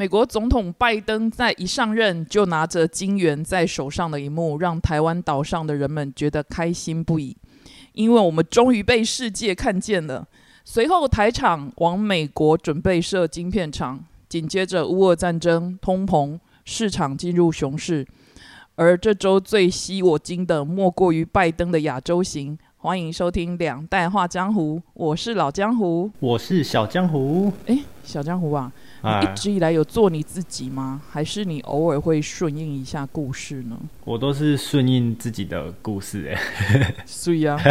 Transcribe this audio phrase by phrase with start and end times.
[0.00, 7.36] 美国总统拜登在一上任就拿着金元在手上的一幕，让台湾岛上的人们觉得开心不已，
[7.92, 10.26] 因为我们终于被世界看见了。
[10.64, 18.06] 随后台厂往美国准备设晶片厂，紧接着乌俄战争、通膨，市场进入熊市。
[18.76, 22.58] 而这周最吸我睛的，莫过于拜登的亚洲行。
[22.78, 27.52] 欢迎收听《两代画江湖》，我是老江湖，我是小江湖。
[27.66, 27.78] 哎，
[28.10, 31.00] 小江湖啊，你一直以来有做你自己吗？
[31.10, 33.78] 还是你偶尔会顺应一下故事呢？
[34.04, 37.56] 我都是顺应自己的故事，哎，是呀。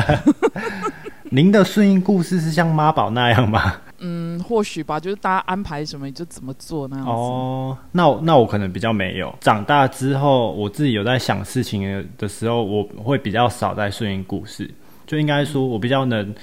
[1.32, 3.76] 您的顺应故事是像妈宝那样吗？
[4.02, 7.12] 嗯，或许吧，就是大家安排什么你就怎么做那样子。
[7.12, 9.32] 哦，那那我可能比较没有。
[9.40, 14.70] 长大之后，我自己有在想事情的时候，我会比较少在顺应故事。
[15.06, 16.34] 就应该说，我比较能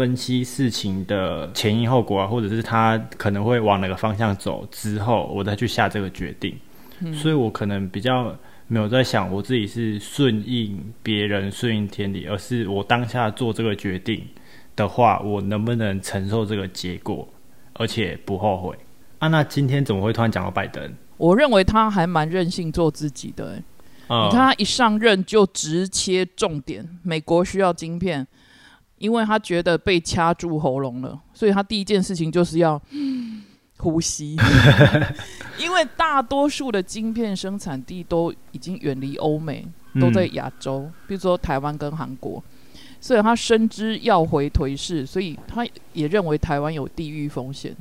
[0.00, 6.56] 分析事情的前因后果啊，或者是他可能会往哪个方向走之后，我再去下这个决定。
[7.12, 8.34] 所以我可能比较
[8.66, 14.24] 没有在想我自己是顺应别人、顺应天理，而是我当下做这个决定。
[14.74, 17.28] 的话，我能不能承受这个结果，
[17.74, 18.74] 而且不后悔？
[19.18, 20.90] 啊，那今天怎么会突然讲到拜登？
[21.18, 23.62] 我认为他还蛮任性做自己的。
[24.08, 28.26] 你看他一上任就直切重点，美国需要晶片，
[29.00, 32.80] 因为他觉得被掐住喉咙了，所以他第一件事情就是要
[33.78, 34.36] 呼吸。
[35.58, 39.66] 因为大多数的晶片生产地都已经远离欧美，
[39.98, 42.42] 都在亚洲，比如说台湾跟韩国。
[43.00, 47.74] 所以他深知要回颓势，所以他也认为台湾有地域风险，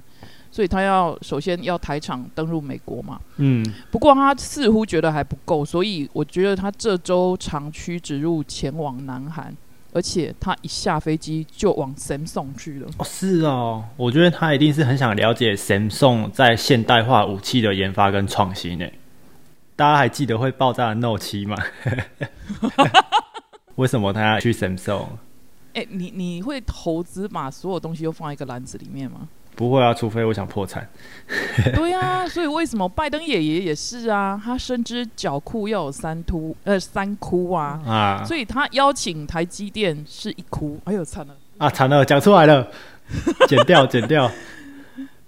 [0.49, 3.19] 所以他要首先要台厂登陆美国嘛。
[3.35, 3.61] 嗯。
[3.91, 9.53] 不过他似乎觉得还不够，所以我觉得他这周长驱直入前往南韩，
[9.91, 12.87] 而且他一下飞机就往 Samsung 去了。
[12.97, 18.85] 哦，是哦，我觉得他一定是很想了解 Samsung 在现代化武器的研发跟创新呢。
[19.75, 21.57] 大家还记得会爆炸的 Note 七吗？
[23.75, 25.05] 为什么他要去 Samsung？
[25.73, 29.27] 哎，你你会投资把所有东西都放在一个篮子里面吗？
[29.59, 30.87] 不会啊，除非我想破产。
[31.75, 34.41] 对啊，所以为什么拜登爷爷也是啊？
[34.41, 40.79] 他深知脚库要有三凸呃三窟啊啊，所以他邀请台积电是一窟。
[40.85, 42.65] 哎呦，惨了啊，惨了，讲出来了，
[43.49, 44.31] 剪掉剪掉。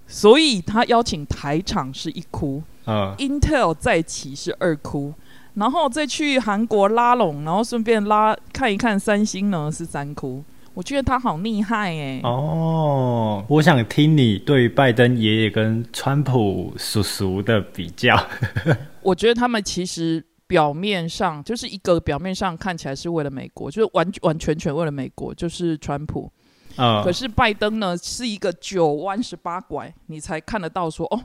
[0.07, 5.13] 所以他邀请台厂是一窟啊，Intel 再起是二窟。
[5.55, 10.41] 然后再去韩国拉拢，然后顺便拉看一看三星呢是三窟，
[10.73, 12.21] 我觉得他好厉害哎。
[12.23, 18.15] 哦，我想听你对拜登爷爷跟川普叔叔的比较。
[19.03, 26.31] 我觉得他们其实表面上就是一个表面上看起来是为了美国，就是完完全全为了美国，就是川普
[26.75, 27.03] 啊。
[27.03, 31.19] 可是拜登呢是一个九弯十八拐，你才看得到说哦。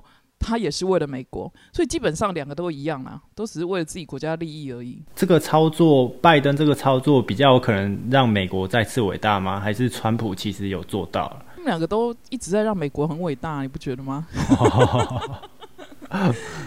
[0.47, 5.03] 他也是为了美国，所以基本上两个都一样啦，都只是为了自己国家利益而已。
[5.17, 9.59] 这个操作，拜登这个操作比较有可能让美国再次伟大吗？
[9.59, 11.45] 还是川普其实有做到了？
[11.57, 14.25] 他们两个都一直在让美国很伟大，你不觉得吗？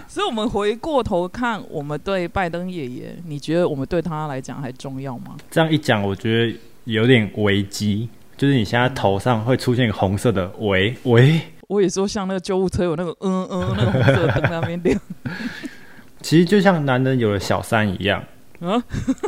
[0.10, 5.38] 所以，我们回过头看，我们对拜登爷爷，你觉得我们对他来讲还重要吗？
[5.50, 11.40] 这样一讲，我觉得有点危机，就是你现在头上会出现红色的“喂喂”。
[11.70, 15.00] 我也说像那个救护车有那个嗯嗯那个红色灯那边亮，
[16.22, 18.24] 其实就像男人有了小三一样
[18.60, 18.82] 啊，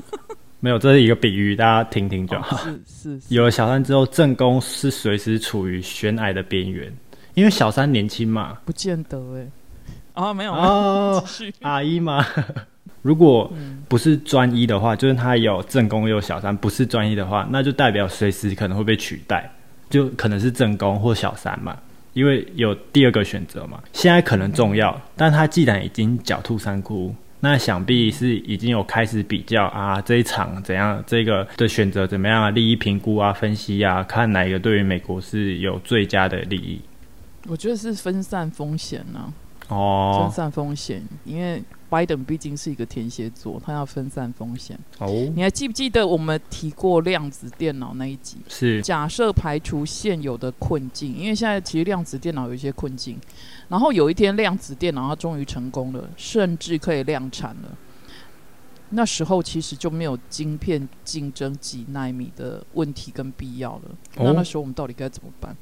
[0.60, 2.58] 没有，这是一个比喻，大家听听就好。
[2.88, 6.92] 是是，有了小三之后，正宫是随时处于悬崖的边缘，
[7.36, 8.58] 因为小三年轻嘛。
[8.66, 9.48] 不见得哎，
[10.14, 11.24] 啊没有啊，
[11.62, 12.26] 阿姨嘛？
[13.04, 13.54] 如果
[13.88, 19.48] 不是专一的话，就是他有正宫又有小三，不是专一的话，那就代表随时可能会被取代，
[19.92, 21.78] 就可能是正宫或小三嘛。
[22.14, 36.82] 因为有第二个选择嘛，现在可能重要，但他既然已经狡兔三窟，那想必是已经有开始比较啊，这一场怎样，这个的选择怎么样啊，利益评估啊，分析啊，看哪一个对于美国是有最佳的利益。
[37.48, 39.34] 我觉得是分散风险呢。
[39.70, 41.62] 哦，分散风险，因为。
[41.92, 44.80] 拜登毕竟是一个天蝎座，他要分散风险。
[45.00, 48.38] 哦，你还记不记得我们提过量子电脑那一集？
[48.48, 53.20] 是假设排除现有的困境，因为现在其实量子电脑有一些困境。
[53.68, 57.78] 然后有一天量子电脑它终于成功了，甚至可以量产了。
[58.92, 63.82] 那时候其实就没有晶片竞争几纳米的问题跟必要了。
[64.16, 65.56] 那那时候我们到底该怎么办？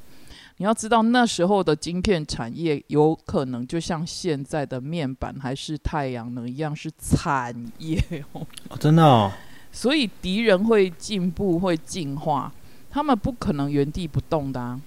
[0.60, 7.98] 你要知道，那时候的晶片产业有可能就像现在的面板还是太阳能一样是产业
[8.32, 8.46] 哦，
[8.78, 9.32] 真的哦。
[9.72, 12.52] 所以敌人会进步，会进化，
[12.90, 14.78] 他们不可能原地不动的。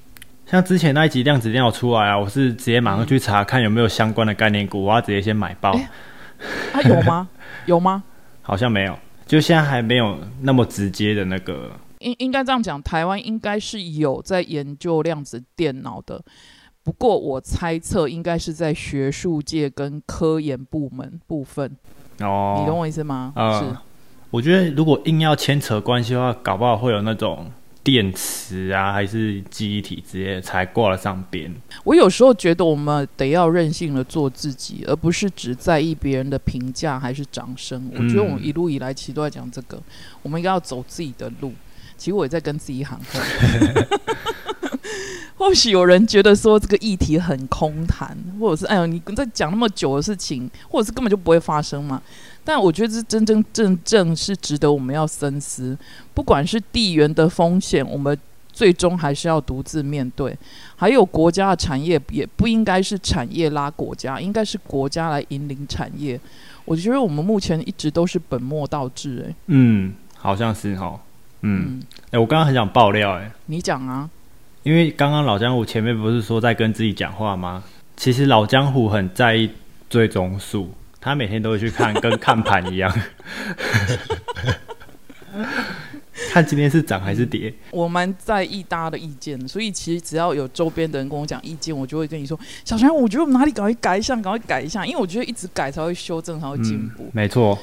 [0.46, 5.72] 像之前那一集量子电脑出来啊，我是直接马上去查看有没有相关的概念股，我要直接先买爆。
[5.72, 7.28] 啊，有吗？
[7.66, 8.04] 有吗？
[8.44, 8.96] 好像没有，
[9.26, 11.72] 就现在还没有那么直接的那个。
[12.04, 16.22] 应应该这样讲，台湾应该是有在研究量子电脑的，
[16.84, 21.76] 不过我猜测应该是在学术界跟科研部门部分。
[22.20, 23.34] 哦，你懂我意思吗？
[23.60, 23.78] 是。
[24.30, 27.52] 我觉得如果硬要牵扯关系的话，搞不好会有那种。
[27.84, 31.54] 电池啊，还是记忆体之类的才挂了上边。
[31.84, 37.92] 我有时候觉得我们得要任性的做自己，而不是只在意别人的评价还是掌声。
[37.92, 39.78] 我觉得我们一路以来其实都在讲这个，
[40.22, 41.52] 我们应该要走自己的路。
[41.98, 43.20] 其实我也在跟自己喊话。
[45.36, 52.02] 或许有人觉得说这个议题很空谈，或者是哎呦你在讲那么久的事情，或者是根本就不会发生嘛。
[52.46, 55.78] 但我觉得这真真正正是值得我们要深思。
[56.14, 58.18] 不管是地缘的风险，我们
[58.54, 60.34] 最终还是要独自面对；
[60.78, 66.18] 还有国家的产业，也不应该是产业拉国家，应该是国家来引领产业。
[66.64, 69.26] 我觉得我们目前一直都是本末倒置。
[69.28, 70.98] 哎，嗯，好像是哈，
[71.44, 71.82] 嗯，
[72.12, 74.10] 哎，我刚刚很想爆料，哎，你讲啊，
[74.64, 77.64] 因为刚刚老江湖前面不是说在跟自己讲话吗？
[77.96, 79.50] 其实老江湖很在意
[79.90, 80.74] 最终数。
[81.00, 82.90] 他每天都会去看，跟 看盘一样，
[86.32, 87.54] 看今天是涨还是跌。
[87.72, 97.10] 我蛮在意大家的意见，所以其实只要有周边的人跟我讲意见，我就会跟你说：“小强，我觉得我们哪里赶快改一下，赶快改一下。”因为我觉得一直改才会修正，才会进步。
[97.12, 97.60] 没错，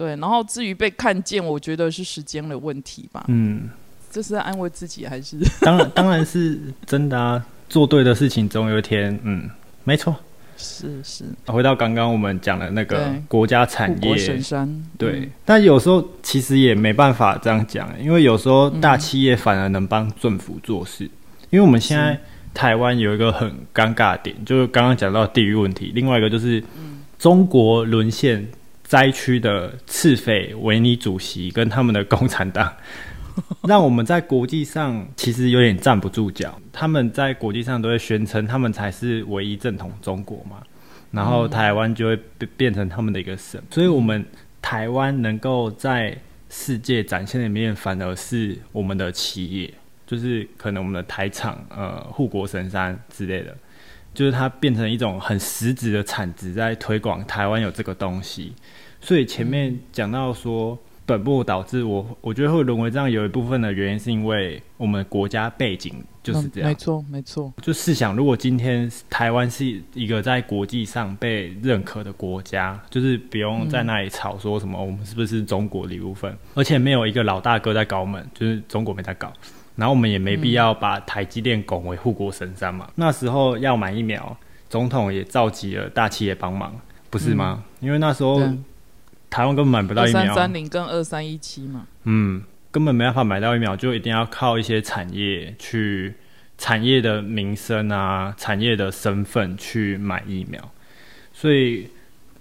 [0.00, 0.16] 对。
[0.16, 3.24] 然后至于被看见，我觉得是时间的问题吧。
[3.28, 3.68] 嗯，
[4.10, 5.36] 这是在安慰自己还是？
[5.60, 7.46] 当然，当然是真的啊！
[7.68, 9.50] 做对的事情，总有一天，嗯，
[9.84, 10.16] 没错。
[10.56, 21.04] 是是，回到刚刚我们讲的那个国家产业，神山对，但有时候其实也没办法这样讲，因为有时候大企业反而能帮政府做事。
[21.48, 22.18] 因为我们现在
[22.52, 26.62] 台湾有一个很尴尬点，就是刚刚讲到地域问题，另外一个就是
[27.18, 28.46] 中国沦陷
[28.90, 32.74] 灾区的赤匪维尼主席跟他们的共产党。
[33.62, 36.60] 让我们在国际上其实有点站不住脚。
[36.72, 40.60] 他们在国际上都会宣称他们才是唯一正统中国嘛，
[41.12, 43.62] 然后台湾就会变变成他们的一个省。
[43.70, 44.26] 所以，我们
[44.60, 49.72] 台湾能够在世界展现的面，反而是我们的企业，
[50.04, 53.56] 就是可能我们的台厂，呃，护国神山之类的，
[54.12, 58.52] 就是它变成一种很实质的产值，在推广台湾有这个东西。
[59.00, 60.78] 所以前面讲到说。
[61.06, 65.92] 本部导致我，我觉得会沦为这样，有一部分的原因是因为我们国家背景
[66.22, 66.70] 就是这样。
[66.70, 67.52] 没错，没错。
[67.60, 79.32] 就试想，如果今天台湾是一个在国际上被认可的国家，就是不用在那里吵说什么我们是不是中国的一部分，而且没有一个老大哥在搞我们，就是中国没在搞，
[79.74, 82.88] 然后我们也没必要把台积电拱为护国神山嘛。
[82.94, 84.36] 那时候要买疫苗，
[84.68, 86.72] 总统也召集了大企业帮忙，
[87.10, 87.64] 不是吗？
[87.80, 88.40] 因为那时候。
[89.30, 96.14] 台湾根本买不到疫苗，三三零跟二三一七嘛，嗯，根本没办法买到疫苗，就一定要靠一些产业去，
[96.58, 100.60] 产业的名声啊，产业的身份去买疫苗，
[101.32, 101.88] 所以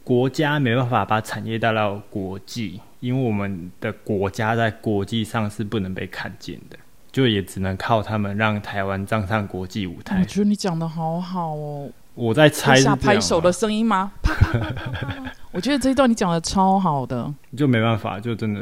[0.03, 6.77] 国家没办法把产业带到国际，因为我们的国家在国际上是不能被看见的，
[7.11, 10.19] 就也只能靠他们让台湾站上国际舞台。
[10.19, 11.89] 我觉得你讲的好好哦。
[12.15, 14.11] 我在猜下拍手的声音吗？
[15.51, 18.61] 我觉得这一段你讲的超好的，就没办法，就真的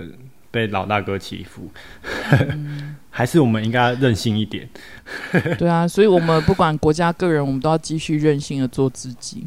[0.49, 1.69] 被老大哥欺负，
[3.11, 4.67] 还是我们应该任性一点。
[5.59, 9.45] 对啊，所以我们不管国家个人，我们都要继续任性的做自己。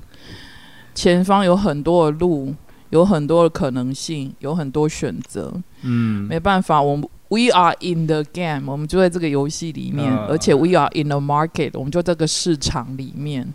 [0.94, 2.54] 前方有很多的路，
[2.90, 5.52] 有很多的可能性，有很多选择。
[5.82, 13.50] 嗯，没办法，我们 we are in the game，我们就在这个游戏里面，而且 we are in the market，我们就这个市场里面。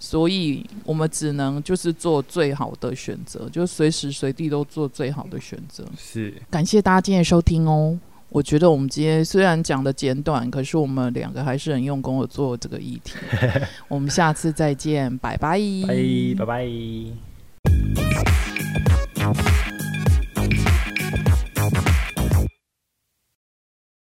[0.00, 5.84] 所以我们只能就是做最好的选择，就随时随地都做最好的选择。
[5.96, 7.96] 是，感谢大家今天的收听哦。
[8.30, 13.14] 我觉得我们今天虽然讲的简短，可是我们两个还是很用功的做这个议题。
[13.88, 15.96] 我们下次再见，拜拜，拜
[16.38, 16.66] 拜拜。